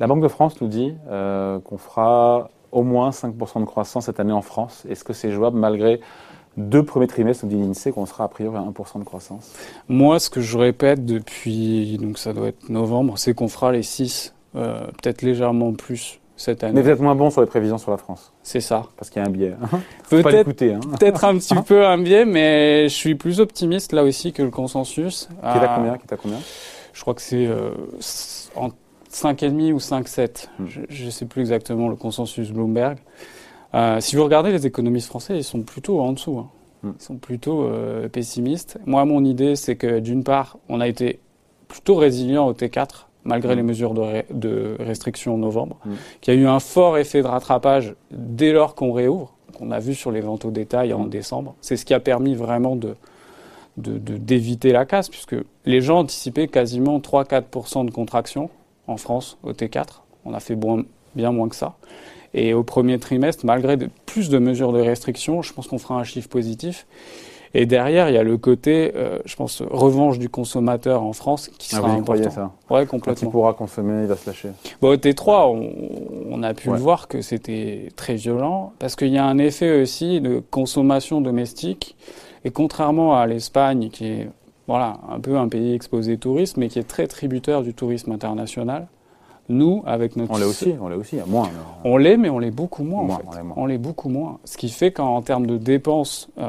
La 0.00 0.06
Banque 0.06 0.22
de 0.22 0.28
France 0.28 0.60
nous 0.60 0.68
dit 0.68 0.94
euh, 1.10 1.60
qu'on 1.60 1.78
fera 1.78 2.48
au 2.72 2.82
moins 2.82 3.10
5% 3.10 3.60
de 3.60 3.64
croissance 3.66 4.06
cette 4.06 4.18
année 4.18 4.32
en 4.32 4.42
France. 4.42 4.84
Est-ce 4.88 5.04
que 5.04 5.12
c'est 5.12 5.30
jouable 5.30 5.58
malgré 5.58 6.00
deux 6.56 6.82
premiers 6.82 7.06
trimestres, 7.06 7.44
nous 7.44 7.50
dit 7.50 7.62
l'INSEE, 7.62 7.92
qu'on 7.92 8.06
sera 8.06 8.24
a 8.24 8.28
priori 8.28 8.56
à 8.56 8.60
1% 8.60 8.98
de 8.98 9.04
croissance? 9.04 9.52
Moi, 9.88 10.18
ce 10.18 10.30
que 10.30 10.40
je 10.40 10.56
répète 10.58 11.04
depuis, 11.04 11.98
donc 11.98 12.18
ça 12.18 12.32
doit 12.32 12.48
être 12.48 12.68
novembre, 12.68 13.18
c'est 13.18 13.34
qu'on 13.34 13.48
fera 13.48 13.72
les 13.72 13.82
6 13.82 14.34
euh, 14.54 14.86
peut-être 15.02 15.22
légèrement 15.22 15.72
plus 15.72 16.20
cette 16.42 16.64
année. 16.64 16.74
Mais 16.74 16.82
vous 16.82 16.90
êtes 16.90 17.00
moins 17.00 17.14
bon 17.14 17.30
sur 17.30 17.40
les 17.40 17.46
prévisions 17.46 17.78
sur 17.78 17.90
la 17.90 17.96
France. 17.96 18.32
C'est 18.42 18.60
ça. 18.60 18.86
Parce 18.96 19.10
qu'il 19.10 19.22
y 19.22 19.24
a 19.24 19.28
un 19.28 19.30
biais. 19.30 19.54
Peut-être 20.10 20.48
hein. 20.48 20.80
peut 20.98 21.26
un 21.26 21.38
petit 21.38 21.54
peu 21.54 21.86
un 21.86 21.98
biais, 21.98 22.24
mais 22.24 22.88
je 22.88 22.94
suis 22.94 23.14
plus 23.14 23.40
optimiste 23.40 23.92
là 23.92 24.02
aussi 24.02 24.32
que 24.32 24.42
le 24.42 24.50
consensus. 24.50 25.28
Qui 25.40 25.46
est 25.46 25.64
à 25.64 25.74
combien, 25.76 25.96
qui 25.96 26.04
est 26.08 26.12
à 26.12 26.16
combien? 26.16 26.38
Je 26.92 27.00
crois 27.00 27.14
que 27.14 27.22
c'est 27.22 27.46
euh, 27.46 27.70
en 28.56 28.68
5,5 29.10 29.72
ou 29.72 29.78
5,7. 29.78 30.48
Hmm. 30.58 30.66
Je 30.66 31.04
ne 31.04 31.10
sais 31.10 31.26
plus 31.26 31.40
exactement 31.40 31.88
le 31.88 31.96
consensus 31.96 32.50
Bloomberg. 32.50 32.98
Euh, 33.74 34.00
si 34.00 34.16
vous 34.16 34.24
regardez 34.24 34.50
les 34.52 34.66
économistes 34.66 35.06
français, 35.06 35.36
ils 35.36 35.44
sont 35.44 35.62
plutôt 35.62 36.00
en 36.00 36.12
dessous. 36.12 36.38
Hein. 36.38 36.48
Hmm. 36.82 36.92
Ils 36.98 37.02
sont 37.02 37.16
plutôt 37.16 37.70
pessimistes. 38.10 38.78
Moi, 38.84 39.04
mon 39.04 39.24
idée, 39.24 39.54
c'est 39.54 39.76
que 39.76 40.00
d'une 40.00 40.24
part, 40.24 40.58
on 40.68 40.80
a 40.80 40.88
été 40.88 41.20
plutôt 41.68 41.94
résilient 41.94 42.46
au 42.46 42.52
T4 42.52 43.06
malgré 43.24 43.54
les 43.54 43.62
mesures 43.62 43.94
de, 43.94 44.24
de, 44.32 44.76
restriction 44.80 45.34
en 45.34 45.38
novembre, 45.38 45.78
mm. 45.84 45.92
qui 46.20 46.30
a 46.30 46.34
eu 46.34 46.46
un 46.46 46.60
fort 46.60 46.98
effet 46.98 47.22
de 47.22 47.26
rattrapage 47.26 47.94
dès 48.10 48.52
lors 48.52 48.74
qu'on 48.74 48.92
réouvre, 48.92 49.34
qu'on 49.56 49.70
a 49.70 49.78
vu 49.78 49.94
sur 49.94 50.10
les 50.10 50.20
ventes 50.20 50.44
au 50.44 50.50
détail 50.50 50.92
en 50.92 51.04
mm. 51.04 51.10
décembre. 51.10 51.54
C'est 51.60 51.76
ce 51.76 51.84
qui 51.84 51.94
a 51.94 52.00
permis 52.00 52.34
vraiment 52.34 52.76
de 52.76 52.96
d'éviter 53.78 54.70
la 54.70 54.84
casse, 54.84 55.08
puisque 55.08 55.36
les 55.64 55.80
gens 55.80 56.00
anticipaient 56.00 56.46
quasiment 56.46 56.98
3-4% 56.98 57.86
de 57.86 57.90
contraction 57.90 58.50
en 58.86 58.98
France 58.98 59.38
au 59.42 59.52
T4. 59.52 60.02
On 60.26 60.34
a 60.34 60.40
fait 60.40 60.58
bien 61.14 61.32
moins 61.32 61.48
que 61.48 61.56
ça. 61.56 61.76
Et 62.34 62.54
au 62.54 62.62
premier 62.62 62.98
trimestre, 62.98 63.44
malgré 63.44 63.76
de, 63.76 63.88
plus 64.06 64.28
de 64.28 64.38
mesures 64.38 64.72
de 64.72 64.80
restriction, 64.80 65.42
je 65.42 65.52
pense 65.52 65.68
qu'on 65.68 65.78
fera 65.78 65.96
un 65.96 66.04
chiffre 66.04 66.28
positif. 66.28 66.86
Et 67.54 67.66
derrière, 67.66 68.08
il 68.08 68.14
y 68.14 68.18
a 68.18 68.22
le 68.22 68.38
côté, 68.38 68.92
euh, 68.96 69.18
je 69.26 69.36
pense, 69.36 69.62
revanche 69.62 70.18
du 70.18 70.28
consommateur 70.28 71.02
en 71.02 71.12
France 71.12 71.50
qui 71.58 71.70
ah 71.72 71.76
sera 71.76 71.88
ah, 71.88 71.92
vous 71.92 72.00
important. 72.00 72.30
ça 72.30 72.52
Ouais, 72.70 72.86
complètement. 72.86 73.14
Quand 73.14 73.22
il 73.22 73.30
pourra 73.30 73.52
consommer, 73.52 74.02
il 74.02 74.06
va 74.06 74.16
se 74.16 74.26
lâcher. 74.26 74.48
Bon, 74.80 74.88
au 74.88 74.96
T3, 74.96 75.54
on, 76.30 76.42
a 76.42 76.54
pu 76.54 76.70
le 76.70 76.76
voir 76.76 77.08
que 77.08 77.20
c'était 77.20 77.88
très 77.94 78.14
violent 78.14 78.72
parce 78.78 78.96
qu'il 78.96 79.08
y 79.08 79.18
a 79.18 79.24
un 79.24 79.38
effet 79.38 79.82
aussi 79.82 80.20
de 80.20 80.42
consommation 80.50 81.20
domestique. 81.20 81.96
Et 82.44 82.50
contrairement 82.50 83.16
à 83.16 83.26
l'Espagne, 83.26 83.90
qui 83.90 84.06
est 84.06 84.28
voilà, 84.66 84.98
un 85.10 85.20
peu 85.20 85.36
un 85.36 85.48
pays 85.48 85.74
exposé 85.74 86.14
au 86.14 86.16
tourisme, 86.16 86.60
mais 86.60 86.68
qui 86.68 86.78
est 86.78 86.88
très 86.88 87.06
tributaire 87.06 87.62
du 87.62 87.74
tourisme 87.74 88.12
international, 88.12 88.88
nous, 89.48 89.82
avec 89.86 90.16
notre... 90.16 90.32
On 90.32 90.38
l'est 90.38 90.44
aussi, 90.44 90.74
on 90.80 90.88
l'est 90.88 90.96
aussi, 90.96 91.16
moins. 91.26 91.48
On 91.84 91.96
l'est, 91.96 92.16
mais 92.16 92.30
on 92.30 92.38
l'est 92.38 92.50
beaucoup 92.50 92.84
moins, 92.84 93.02
en 93.02 93.08
fait. 93.08 93.40
On 93.56 93.66
l'est 93.66 93.78
beaucoup 93.78 94.08
moins. 94.08 94.38
Ce 94.44 94.56
qui 94.56 94.68
fait 94.68 94.92
qu'en 94.92 95.20
termes 95.22 95.46
de 95.46 95.58
dépenses, 95.58 96.28
euh, 96.38 96.48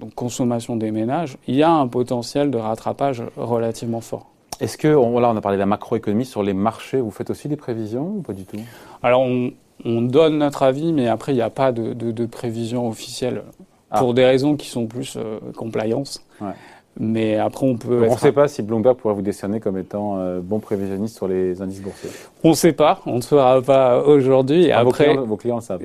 donc 0.00 0.14
consommation 0.14 0.76
des 0.76 0.90
ménages, 0.90 1.36
il 1.46 1.54
y 1.54 1.62
a 1.62 1.70
un 1.70 1.86
potentiel 1.86 2.50
de 2.50 2.58
rattrapage 2.58 3.22
relativement 3.36 4.00
fort. 4.00 4.30
Est-ce 4.60 4.78
que, 4.78 4.88
on, 4.88 5.18
là 5.18 5.30
on 5.30 5.36
a 5.36 5.40
parlé 5.40 5.56
de 5.56 5.60
la 5.60 5.66
macroéconomie, 5.66 6.24
sur 6.24 6.42
les 6.42 6.54
marchés, 6.54 7.00
vous 7.00 7.10
faites 7.10 7.30
aussi 7.30 7.48
des 7.48 7.56
prévisions 7.56 8.14
ou 8.16 8.22
pas 8.22 8.32
du 8.32 8.44
tout? 8.44 8.56
Alors 9.02 9.20
on, 9.20 9.52
donne 9.84 10.38
notre 10.38 10.62
avis, 10.62 10.92
mais 10.92 11.08
après 11.08 11.32
il 11.32 11.36
n'y 11.36 11.42
a 11.42 11.50
pas 11.50 11.72
de, 11.72 11.92
de, 11.92 12.26
prévisions 12.26 12.88
officielles 12.88 13.42
ah. 13.90 13.98
pour 13.98 14.14
des 14.14 14.24
raisons 14.24 14.56
qui 14.56 14.68
sont 14.68 14.86
plus 14.86 15.16
euh, 15.16 15.38
compliance. 15.54 16.22
Ouais. 16.40 16.52
Mais 16.98 17.36
après, 17.36 17.66
on 17.66 17.76
peut. 17.76 18.06
on 18.08 18.14
ne 18.14 18.18
sait 18.18 18.32
pas 18.32 18.48
si 18.48 18.62
Bloomberg 18.62 18.96
pourrait 18.96 19.14
vous 19.14 19.22
décerner 19.22 19.60
comme 19.60 19.76
étant 19.76 20.18
euh, 20.18 20.40
bon 20.42 20.60
prévisionniste 20.60 21.16
sur 21.16 21.28
les 21.28 21.60
indices 21.60 21.82
boursiers. 21.82 22.10
On 22.42 22.50
ne 22.50 22.54
sait 22.54 22.72
pas. 22.72 23.00
On 23.04 23.16
ne 23.16 23.20
saura 23.20 23.60
pas 23.60 24.02
aujourd'hui. 24.02 24.70
Ah, 24.70 24.80
après, 24.80 25.14
vos 25.14 25.36
clients, 25.36 25.60
savent. 25.60 25.82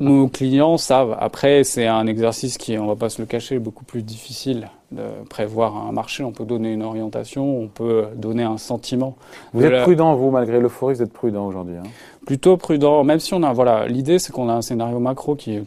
nos 0.00 0.28
clients 0.28 0.76
savent. 0.76 1.16
Après, 1.20 1.62
c'est 1.62 1.86
un 1.86 2.06
exercice 2.06 2.58
qui, 2.58 2.76
on 2.78 2.84
ne 2.84 2.88
va 2.88 2.96
pas 2.96 3.10
se 3.10 3.22
le 3.22 3.26
cacher, 3.26 3.58
beaucoup 3.58 3.84
plus 3.84 4.02
difficile 4.02 4.68
de 4.92 5.02
prévoir 5.28 5.76
un 5.76 5.92
marché, 5.92 6.24
on 6.24 6.32
peut 6.32 6.44
donner 6.44 6.72
une 6.72 6.82
orientation, 6.82 7.60
on 7.60 7.68
peut 7.68 8.06
donner 8.16 8.42
un 8.42 8.58
sentiment. 8.58 9.16
Vous 9.52 9.64
êtes 9.64 9.82
prudent, 9.82 10.14
vous, 10.16 10.30
malgré 10.30 10.58
l'euphorie, 10.60 10.94
vous 10.94 11.02
êtes 11.02 11.12
prudent 11.12 11.46
aujourd'hui. 11.46 11.76
Hein? 11.76 11.88
Plutôt 12.26 12.56
prudent, 12.56 13.04
même 13.04 13.20
si 13.20 13.32
on 13.32 13.42
a, 13.42 13.52
voilà, 13.52 13.86
l'idée 13.86 14.18
c'est 14.18 14.32
qu'on 14.32 14.48
a 14.48 14.52
un 14.52 14.62
scénario 14.62 14.98
macro 14.98 15.36
qui 15.36 15.54
est. 15.56 15.62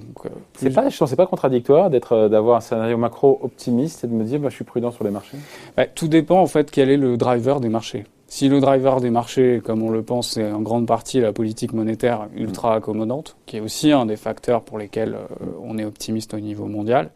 C'est 0.55 0.69
pas, 0.69 0.89
je 0.89 1.05
c'est 1.05 1.15
pas 1.15 1.25
contradictoire 1.25 1.89
d'être, 1.89 2.13
euh, 2.13 2.29
d'avoir 2.29 2.57
un 2.57 2.61
scénario 2.61 2.97
macro 2.97 3.39
optimiste 3.41 4.03
et 4.03 4.07
de 4.07 4.13
me 4.13 4.23
dire, 4.23 4.39
bah, 4.39 4.49
je 4.49 4.55
suis 4.55 4.65
prudent 4.65 4.91
sur 4.91 5.03
les 5.03 5.11
marchés. 5.11 5.37
Bah, 5.75 5.85
tout 5.87 6.07
dépend 6.07 6.39
en 6.39 6.47
fait 6.47 6.69
quel 6.69 6.89
est 6.89 6.97
le 6.97 7.17
driver 7.17 7.59
des 7.59 7.69
marchés. 7.69 8.05
Si 8.27 8.49
le 8.49 8.59
driver 8.59 8.99
des 8.99 9.11
marchés, 9.11 9.61
comme 9.63 9.83
on 9.83 9.91
le 9.91 10.01
pense, 10.01 10.31
c'est 10.31 10.51
en 10.51 10.61
grande 10.61 10.87
partie 10.87 11.19
la 11.19 11.31
politique 11.31 11.71
monétaire 11.71 12.27
ultra 12.35 12.73
accommodante, 12.73 13.35
qui 13.45 13.57
est 13.57 13.59
aussi 13.59 13.91
un 13.91 14.07
des 14.07 14.15
facteurs 14.15 14.63
pour 14.63 14.79
lesquels 14.79 15.13
euh, 15.13 15.45
on 15.61 15.77
est 15.77 15.85
optimiste 15.85 16.33
au 16.33 16.39
niveau 16.39 16.65
mondial, 16.65 17.11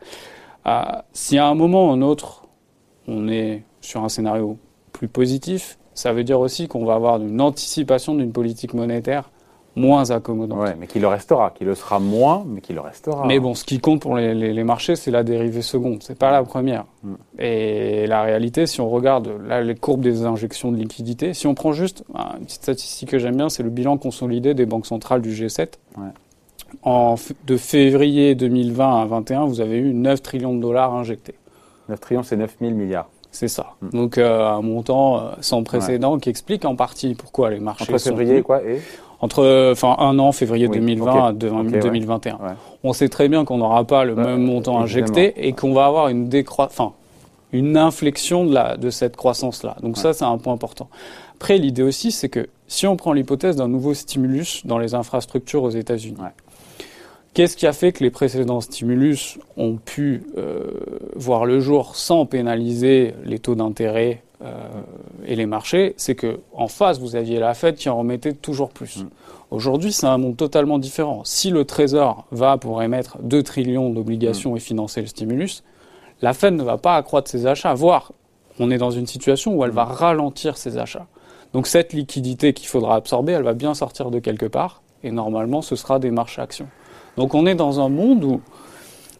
euh, 0.67 0.81
si 1.13 1.37
à 1.37 1.47
un 1.47 1.55
moment 1.55 1.89
ou 1.89 1.91
un 1.91 2.01
autre, 2.01 2.47
on 3.07 3.27
est 3.27 3.63
sur 3.81 4.03
un 4.03 4.09
scénario 4.09 4.57
plus 4.91 5.07
positif, 5.07 5.77
ça 5.93 6.13
veut 6.13 6.23
dire 6.23 6.39
aussi 6.39 6.67
qu'on 6.67 6.85
va 6.85 6.95
avoir 6.95 7.21
une 7.21 7.41
anticipation 7.41 8.15
d'une 8.15 8.31
politique 8.31 8.73
monétaire 8.73 9.29
moins 9.77 10.09
accommodante. 10.09 10.59
Ouais, 10.59 10.75
mais 10.77 10.87
qui 10.87 10.99
le 10.99 11.07
restera, 11.07 11.51
qui 11.51 11.63
le 11.63 11.75
sera 11.75 11.99
moins, 11.99 12.43
mais 12.47 12.61
qui 12.61 12.73
le 12.73 12.81
restera. 12.81 13.25
Mais 13.25 13.39
bon, 13.39 13.53
ce 13.53 13.63
qui 13.63 13.79
compte 13.79 14.01
pour 14.01 14.15
les, 14.17 14.63
marchés, 14.63 14.95
c'est 14.95 15.11
la 15.11 15.23
dérivée 15.23 15.61
seconde, 15.61 16.01
c'est 16.01 16.17
pas 16.17 16.31
la 16.31 16.43
première. 16.43 16.85
Mm. 17.03 17.13
Et 17.39 18.07
la 18.07 18.23
réalité, 18.23 18.65
si 18.65 18.81
on 18.81 18.89
regarde 18.89 19.31
là 19.47 19.61
les 19.61 19.75
courbes 19.75 20.01
des 20.01 20.25
injections 20.25 20.71
de 20.71 20.77
liquidités, 20.77 21.33
si 21.33 21.47
on 21.47 21.53
prend 21.53 21.71
juste 21.71 22.03
une 22.13 22.45
petite 22.45 22.63
statistique 22.63 23.09
que 23.09 23.19
j'aime 23.19 23.35
bien, 23.35 23.49
c'est 23.49 23.63
le 23.63 23.69
bilan 23.69 23.97
consolidé 23.97 24.53
des 24.53 24.65
banques 24.65 24.87
centrales 24.87 25.21
du 25.21 25.31
G7. 25.31 25.73
En, 26.83 27.15
de 27.45 27.57
février 27.57 28.35
2020 28.35 29.01
à 29.01 29.05
2021, 29.05 29.45
vous 29.45 29.61
avez 29.61 29.77
eu 29.77 29.93
9 29.93 30.21
trillions 30.21 30.55
de 30.55 30.61
dollars 30.61 30.93
injectés. 30.93 31.35
9 31.89 31.99
trillions, 31.99 32.23
c'est 32.23 32.37
9 32.37 32.57
000 32.59 32.73
milliards. 32.73 33.09
C'est 33.31 33.47
ça. 33.47 33.67
Mm. 33.81 33.89
Donc 33.89 34.17
euh, 34.17 34.47
un 34.47 34.61
montant 34.61 35.17
euh, 35.17 35.31
sans 35.41 35.63
précédent 35.63 36.17
qui 36.17 36.29
explique 36.29 36.65
en 36.65 36.75
partie 36.75 37.13
pourquoi 37.13 37.49
les 37.49 37.59
marchés. 37.59 37.83
Entre 37.93 38.01
février 38.01 38.41
quoi 38.41 38.63
et 38.63 38.81
entre 39.19 39.71
enfin 39.71 39.95
un 39.99 40.19
an 40.19 40.31
février 40.31 40.67
2020 40.67 41.27
à 41.27 41.33
2021. 41.33 42.37
On 42.83 42.93
sait 42.93 43.09
très 43.09 43.27
bien 43.29 43.45
qu'on 43.45 43.57
n'aura 43.57 43.83
pas 43.83 44.05
le 44.05 44.15
même 44.15 44.43
montant 44.43 44.79
injecté 44.79 45.47
et 45.47 45.53
qu'on 45.53 45.73
va 45.73 45.85
avoir 45.85 46.09
une 46.09 46.29
décroissance, 46.29 46.73
enfin 46.79 46.93
une 47.51 47.77
inflexion 47.77 48.45
de 48.45 48.53
la 48.53 48.77
de 48.77 48.89
cette 48.89 49.15
croissance 49.15 49.63
là. 49.63 49.75
Donc 49.81 49.97
ça 49.97 50.13
c'est 50.13 50.25
un 50.25 50.37
point 50.37 50.53
important. 50.53 50.87
Après 51.35 51.57
l'idée 51.57 51.83
aussi 51.83 52.11
c'est 52.11 52.29
que 52.29 52.47
si 52.67 52.85
on 52.85 52.95
prend 52.95 53.13
l'hypothèse 53.13 53.55
d'un 53.55 53.67
nouveau 53.67 53.93
stimulus 53.93 54.65
dans 54.65 54.77
les 54.77 54.93
infrastructures 54.93 55.63
aux 55.63 55.69
États-Unis. 55.71 56.17
Qu'est-ce 57.37 57.55
qui 57.55 57.67
a 57.67 57.71
fait 57.71 57.91
que 57.91 58.03
les 58.03 58.09
précédents 58.09 58.61
stimulus 58.61 59.37
ont 59.57 59.75
pu 59.75 60.23
euh, 60.39 60.71
voir 61.15 61.45
le 61.45 61.59
jour 61.59 61.95
sans 61.95 62.25
pénaliser 62.25 63.13
les 63.25 63.37
taux 63.37 63.53
d'intérêt 63.53 64.23
euh, 64.41 64.55
et 65.23 65.35
les 65.35 65.45
marchés, 65.45 65.93
c'est 65.97 66.15
que 66.15 66.39
en 66.51 66.67
face 66.67 66.99
vous 66.99 67.15
aviez 67.15 67.37
la 67.37 67.53
Fed 67.53 67.75
qui 67.75 67.89
en 67.89 67.97
remettait 67.99 68.33
toujours 68.33 68.69
plus. 68.69 69.03
Mm. 69.03 69.09
Aujourd'hui, 69.51 69.91
c'est 69.91 70.07
un 70.07 70.17
monde 70.17 70.35
totalement 70.35 70.79
différent. 70.79 71.21
Si 71.25 71.51
le 71.51 71.63
Trésor 71.63 72.25
va 72.31 72.57
pour 72.57 72.81
émettre 72.81 73.19
2 73.21 73.43
trillions 73.43 73.91
d'obligations 73.91 74.53
mm. 74.53 74.57
et 74.57 74.59
financer 74.59 75.01
le 75.01 75.07
stimulus, 75.07 75.63
la 76.23 76.33
Fed 76.33 76.55
ne 76.55 76.63
va 76.63 76.79
pas 76.79 76.95
accroître 76.95 77.29
ses 77.29 77.45
achats, 77.45 77.75
voire 77.75 78.13
on 78.57 78.71
est 78.71 78.79
dans 78.79 78.89
une 78.89 79.05
situation 79.05 79.55
où 79.55 79.63
elle 79.63 79.69
va 79.69 79.85
mm. 79.85 79.91
ralentir 79.91 80.57
ses 80.57 80.79
achats. 80.79 81.05
Donc 81.53 81.67
cette 81.67 81.93
liquidité 81.93 82.53
qu'il 82.53 82.67
faudra 82.67 82.95
absorber, 82.95 83.33
elle 83.33 83.43
va 83.43 83.53
bien 83.53 83.75
sortir 83.75 84.09
de 84.09 84.17
quelque 84.17 84.47
part, 84.47 84.81
et 85.03 85.11
normalement 85.11 85.61
ce 85.61 85.75
sera 85.75 85.99
des 85.99 86.09
marchés 86.09 86.41
actions. 86.41 86.67
Donc 87.17 87.33
on 87.35 87.45
est 87.45 87.55
dans 87.55 87.79
un 87.81 87.89
monde 87.89 88.23
où 88.23 88.41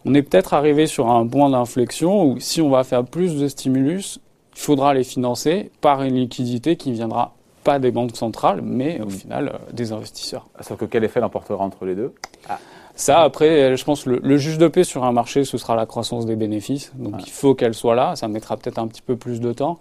on 0.06 0.14
est 0.14 0.22
peut-être 0.22 0.54
arrivé 0.54 0.88
sur 0.88 1.10
un 1.10 1.28
point 1.28 1.50
d'inflexion 1.50 2.24
où 2.26 2.40
si 2.40 2.62
on 2.62 2.70
va 2.70 2.84
faire 2.84 3.04
plus 3.04 3.36
de 3.36 3.48
stimulus, 3.48 4.20
il 4.56 4.60
faudra 4.60 4.94
les 4.94 5.04
financer 5.04 5.72
par 5.82 6.04
une 6.04 6.16
liquidité 6.16 6.78
qui 6.78 6.92
viendra 6.94 7.34
pas 7.64 7.80
des 7.80 7.92
banques 7.92 8.16
centrales, 8.16 8.62
mais 8.64 9.02
au 9.02 9.08
mm. 9.08 9.12
final 9.12 9.48
euh, 9.50 9.74
des 9.74 9.92
investisseurs. 9.92 10.48
Sauf 10.62 10.78
que 10.78 10.86
quel 10.86 11.04
effet 11.04 11.20
l'emportera 11.20 11.64
entre 11.64 11.84
les 11.86 11.96
deux? 11.96 12.14
Ah. 12.48 12.60
Ça, 12.96 13.22
après, 13.22 13.78
je 13.78 13.84
pense 13.84 14.08
le, 14.08 14.20
le 14.24 14.38
juge 14.38 14.58
de 14.58 14.68
paix 14.68 14.84
sur 14.84 15.04
un 15.04 15.12
marché, 15.12 15.44
ce 15.44 15.58
sera 15.60 15.76
la 15.76 15.86
croissance 15.86 16.26
des 16.26 16.36
bénéfices. 16.36 16.94
Donc 16.96 17.16
il 17.28 17.32
faut 17.32 17.54
qu'elle 17.54 17.76
soit 17.76 17.94
là. 17.94 18.16
Ça 18.16 18.28
mettra 18.28 18.58
peut-être 18.58 18.80
un 18.80 18.88
petit 18.88 19.04
peu 19.04 19.16
plus 19.16 19.40
de 19.40 19.54
temps. 19.54 19.80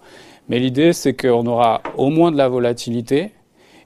Mais 0.48 0.58
l'idée, 0.58 0.92
c'est 0.92 1.14
qu'on 1.14 1.46
aura 1.46 1.80
au 1.96 2.10
moins 2.10 2.30
de 2.30 2.36
la 2.36 2.48
volatilité. 2.48 3.32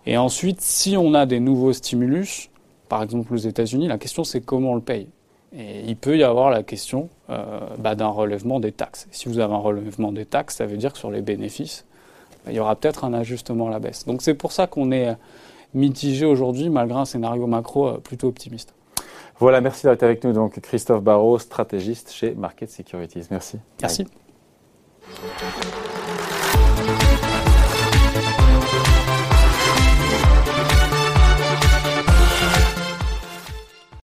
Et 0.06 0.16
ensuite, 0.16 0.60
si 0.60 0.96
on 0.96 1.14
a 1.14 1.26
des 1.26 1.38
nouveaux 1.38 1.72
stimulus, 1.72 2.49
par 2.90 3.02
exemple 3.02 3.32
aux 3.32 3.38
États-Unis, 3.38 3.88
la 3.88 3.96
question 3.96 4.24
c'est 4.24 4.42
comment 4.42 4.72
on 4.72 4.74
le 4.74 4.82
paye. 4.82 5.08
Et 5.56 5.80
il 5.86 5.96
peut 5.96 6.18
y 6.18 6.22
avoir 6.22 6.50
la 6.50 6.62
question 6.62 7.08
euh, 7.30 7.60
bah, 7.78 7.94
d'un 7.94 8.08
relèvement 8.08 8.60
des 8.60 8.72
taxes. 8.72 9.08
Si 9.10 9.28
vous 9.28 9.38
avez 9.38 9.54
un 9.54 9.58
relèvement 9.58 10.12
des 10.12 10.26
taxes, 10.26 10.56
ça 10.56 10.66
veut 10.66 10.76
dire 10.76 10.92
que 10.92 10.98
sur 10.98 11.10
les 11.10 11.22
bénéfices, 11.22 11.86
bah, 12.44 12.52
il 12.52 12.56
y 12.56 12.60
aura 12.60 12.76
peut-être 12.76 13.04
un 13.04 13.14
ajustement 13.14 13.68
à 13.68 13.70
la 13.70 13.78
baisse. 13.78 14.04
Donc 14.04 14.22
c'est 14.22 14.34
pour 14.34 14.52
ça 14.52 14.66
qu'on 14.66 14.92
est 14.92 15.16
mitigé 15.72 16.26
aujourd'hui, 16.26 16.68
malgré 16.68 16.98
un 16.98 17.04
scénario 17.04 17.46
macro 17.46 17.88
euh, 17.88 17.98
plutôt 17.98 18.28
optimiste. 18.28 18.74
Voilà, 19.38 19.60
merci 19.60 19.86
d'être 19.86 20.02
avec 20.02 20.22
nous. 20.24 20.32
Donc 20.32 20.60
Christophe 20.60 21.02
Barrault, 21.02 21.38
stratégiste 21.38 22.12
chez 22.12 22.34
Market 22.34 22.70
Securities. 22.70 23.26
Merci. 23.30 23.58
Merci. 23.80 24.04